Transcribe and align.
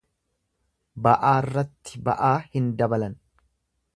Ba'aarratti 1.07 2.01
ba'aa 2.09 2.33
hin 2.57 2.73
dabalan. 2.83 3.17